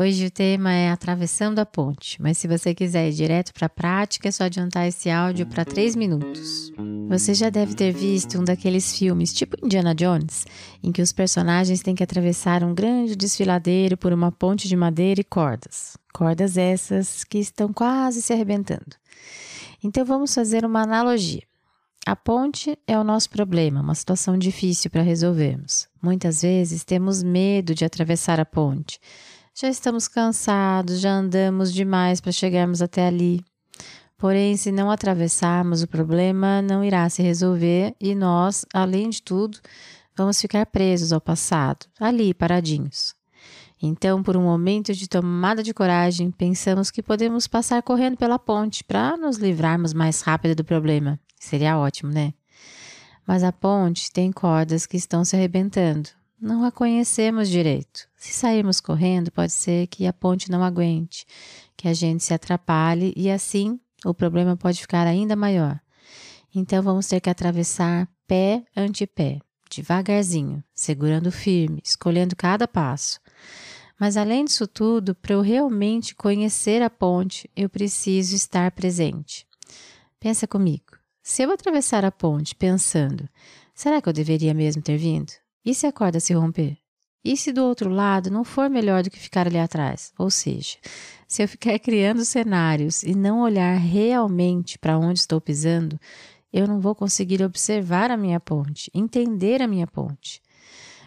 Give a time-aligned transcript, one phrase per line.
[0.00, 3.68] Hoje o tema é atravessando a ponte, mas se você quiser ir direto para a
[3.68, 6.72] prática, é só adiantar esse áudio para 3 minutos.
[7.10, 10.46] Você já deve ter visto um daqueles filmes, tipo Indiana Jones,
[10.82, 15.20] em que os personagens têm que atravessar um grande desfiladeiro por uma ponte de madeira
[15.20, 15.94] e cordas.
[16.10, 18.96] Cordas essas que estão quase se arrebentando.
[19.84, 21.42] Então vamos fazer uma analogia.
[22.06, 25.86] A ponte é o nosso problema, uma situação difícil para resolvermos.
[26.02, 28.98] Muitas vezes temos medo de atravessar a ponte
[29.54, 33.44] já estamos cansados, já andamos demais para chegarmos até ali.
[34.16, 39.58] Porém, se não atravessarmos, o problema não irá se resolver e nós, além de tudo,
[40.16, 43.14] vamos ficar presos ao passado, ali paradinhos.
[43.82, 48.84] Então, por um momento de tomada de coragem, pensamos que podemos passar correndo pela ponte
[48.84, 51.18] para nos livrarmos mais rápido do problema.
[51.36, 52.32] Seria ótimo, né?
[53.26, 56.10] Mas a ponte tem cordas que estão se arrebentando
[56.42, 58.08] não a conhecemos direito.
[58.16, 61.24] Se sairmos correndo, pode ser que a ponte não aguente,
[61.76, 65.80] que a gente se atrapalhe e assim o problema pode ficar ainda maior.
[66.52, 69.38] Então vamos ter que atravessar pé ante pé,
[69.70, 73.20] devagarzinho, segurando firme, escolhendo cada passo.
[73.98, 79.46] Mas além disso tudo, para eu realmente conhecer a ponte, eu preciso estar presente.
[80.18, 80.98] Pensa comigo.
[81.22, 83.28] Se eu atravessar a ponte pensando,
[83.72, 85.41] será que eu deveria mesmo ter vindo?
[85.64, 86.76] E se a corda se romper?
[87.24, 90.12] E se do outro lado não for melhor do que ficar ali atrás?
[90.18, 90.76] Ou seja,
[91.28, 96.00] se eu ficar criando cenários e não olhar realmente para onde estou pisando,
[96.52, 100.42] eu não vou conseguir observar a minha ponte, entender a minha ponte.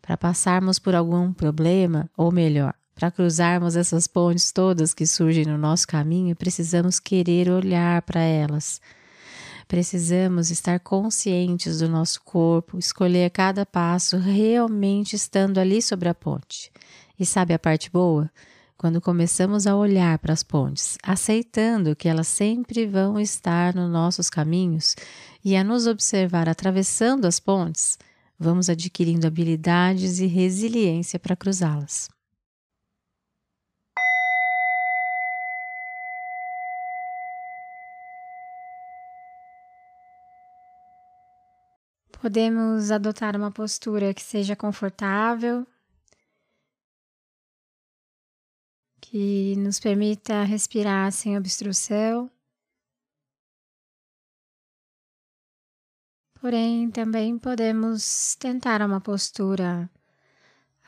[0.00, 5.58] Para passarmos por algum problema, ou melhor, para cruzarmos essas pontes todas que surgem no
[5.58, 8.80] nosso caminho, precisamos querer olhar para elas
[9.68, 16.72] Precisamos estar conscientes do nosso corpo, escolher cada passo realmente estando ali sobre a ponte.
[17.20, 18.30] E sabe a parte boa?
[18.78, 24.30] Quando começamos a olhar para as pontes, aceitando que elas sempre vão estar nos nossos
[24.30, 24.96] caminhos
[25.44, 27.98] e a nos observar atravessando as pontes,
[28.38, 32.08] vamos adquirindo habilidades e resiliência para cruzá-las.
[42.20, 45.64] Podemos adotar uma postura que seja confortável,
[49.00, 52.28] que nos permita respirar sem obstrução.
[56.40, 59.88] Porém, também podemos tentar uma postura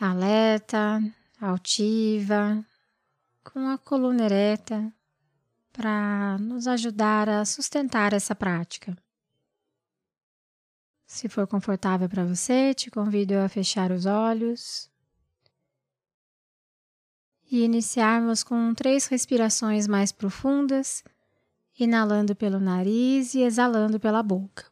[0.00, 1.00] alerta,
[1.40, 2.66] altiva,
[3.44, 4.92] com a coluna ereta,
[5.72, 8.96] para nos ajudar a sustentar essa prática.
[11.12, 14.88] Se for confortável para você, te convido a fechar os olhos
[17.50, 21.02] e iniciarmos com três respirações mais profundas,
[21.76, 24.66] inalando pelo nariz e exalando pela boca.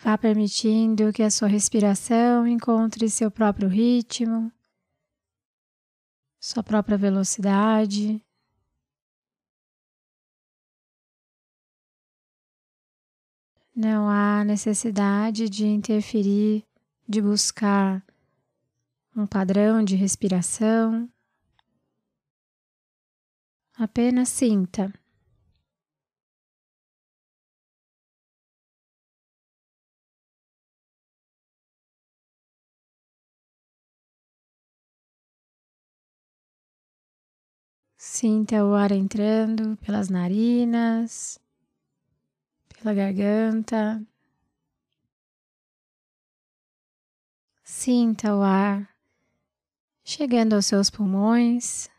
[0.00, 4.52] Vá permitindo que a sua respiração encontre seu próprio ritmo,
[6.38, 8.24] sua própria velocidade.
[13.74, 16.64] Não há necessidade de interferir,
[17.08, 18.00] de buscar
[19.16, 21.10] um padrão de respiração.
[23.76, 24.92] Apenas sinta.
[38.00, 41.36] Sinta o ar entrando pelas narinas,
[42.68, 44.00] pela garganta.
[47.64, 48.88] Sinta o ar
[50.04, 51.90] chegando aos seus pulmões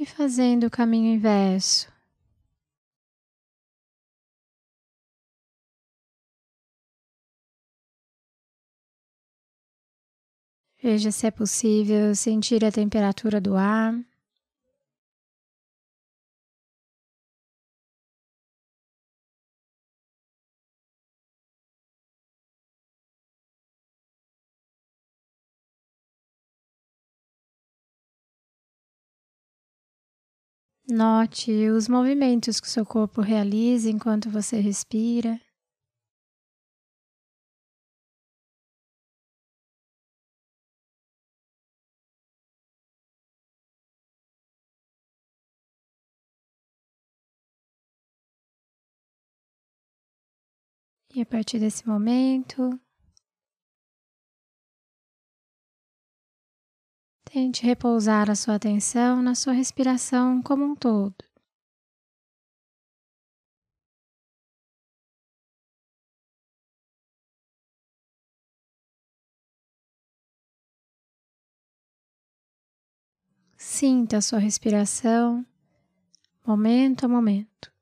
[0.00, 1.92] e fazendo o caminho inverso,
[10.86, 13.94] Veja se é possível sentir a temperatura do ar.
[30.86, 35.40] Note os movimentos que o seu corpo realiza enquanto você respira.
[51.14, 52.78] E a partir desse momento,
[57.34, 61.16] Tente repousar a sua atenção na sua respiração como um todo.
[73.56, 75.44] Sinta a sua respiração
[76.46, 77.73] momento a momento.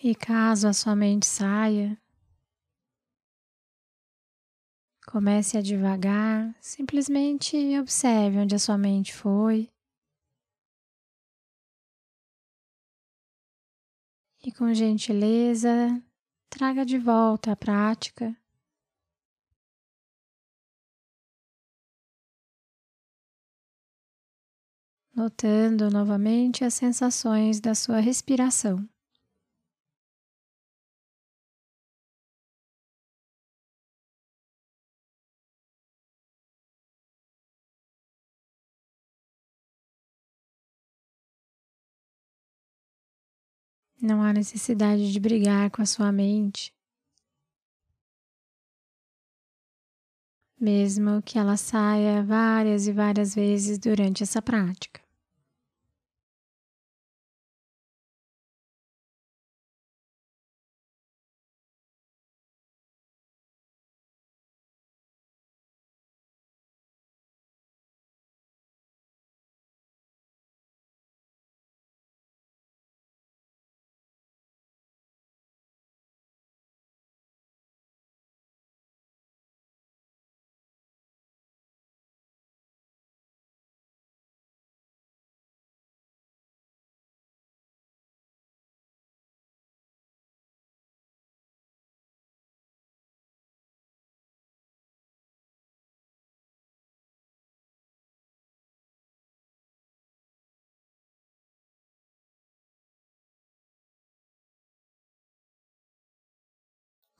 [0.00, 2.00] E caso a sua mente saia,
[5.08, 9.68] comece a devagar, simplesmente observe onde a sua mente foi.
[14.44, 16.00] E com gentileza,
[16.48, 18.36] traga de volta a prática.
[25.12, 28.88] Notando novamente as sensações da sua respiração.
[44.00, 46.72] Não há necessidade de brigar com a sua mente.
[50.60, 55.07] Mesmo que ela saia várias e várias vezes durante essa prática.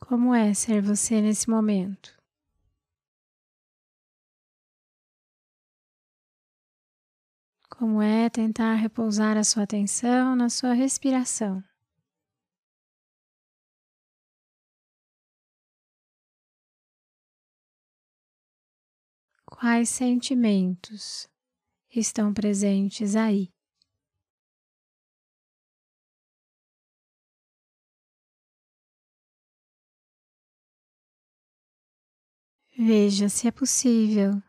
[0.08, 2.16] Como é ser você nesse momento?
[7.68, 11.62] Como é tentar repousar a sua atenção na sua respiração?
[19.44, 21.28] Quais sentimentos
[21.90, 23.52] estão presentes aí?
[32.80, 34.40] Veja se é possível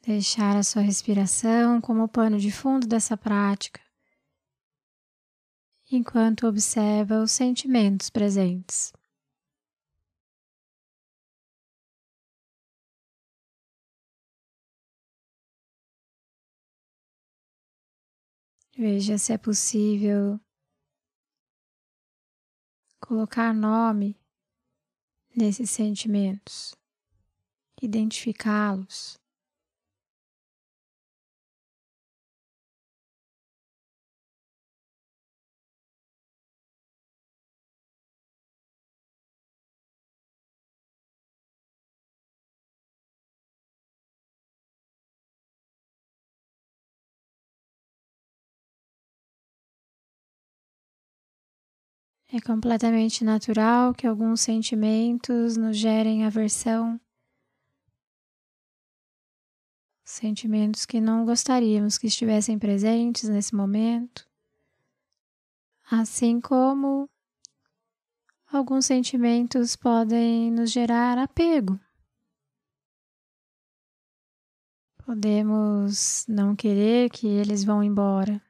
[0.00, 3.78] deixar a sua respiração como pano de fundo dessa prática,
[5.92, 8.90] enquanto observa os sentimentos presentes.
[18.74, 20.40] Veja se é possível
[22.98, 24.18] colocar nome
[25.36, 26.74] nesses sentimentos
[27.84, 29.18] identificá-los.
[52.32, 57.00] É completamente natural que alguns sentimentos nos gerem aversão
[60.14, 64.26] sentimentos que não gostaríamos que estivessem presentes nesse momento,
[65.90, 67.08] assim como
[68.46, 71.78] alguns sentimentos podem nos gerar apego.
[75.04, 78.40] Podemos não querer que eles vão embora.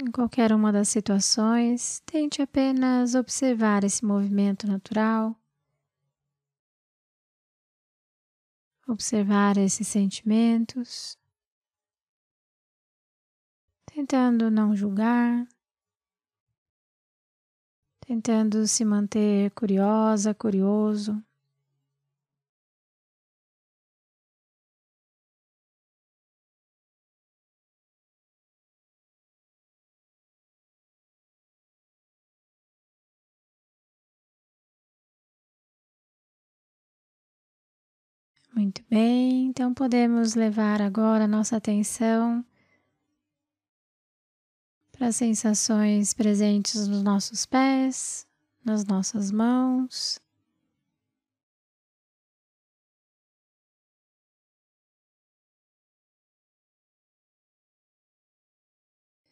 [0.00, 5.36] Em qualquer uma das situações, tente apenas observar esse movimento natural,
[8.92, 11.18] observar esses sentimentos,
[13.86, 15.46] tentando não julgar,
[18.06, 21.22] tentando se manter curiosa, curioso.
[38.72, 42.42] Muito bem, então podemos levar agora nossa atenção
[44.90, 48.26] para as sensações presentes nos nossos pés,
[48.64, 50.18] nas nossas mãos.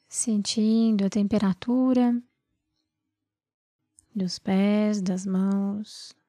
[0.07, 2.23] Sentindo a temperatura
[4.15, 6.20] dos pés, das mãos.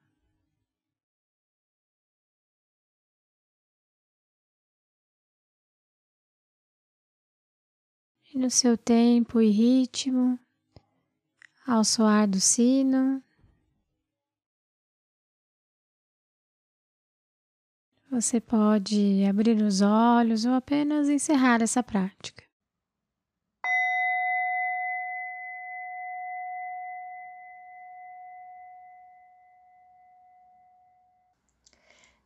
[8.34, 10.38] E no seu tempo e ritmo,
[11.66, 13.22] ao soar do sino,
[18.10, 22.44] você pode abrir os olhos ou apenas encerrar essa prática.